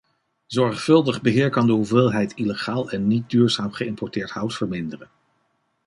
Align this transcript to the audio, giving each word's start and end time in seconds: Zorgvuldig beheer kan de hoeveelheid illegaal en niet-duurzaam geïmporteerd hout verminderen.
Zorgvuldig 0.45 1.21
beheer 1.21 1.49
kan 1.49 1.67
de 1.67 1.71
hoeveelheid 1.73 2.33
illegaal 2.33 2.91
en 2.91 3.07
niet-duurzaam 3.07 3.71
geïmporteerd 3.71 4.29
hout 4.29 4.53
verminderen. 4.55 5.09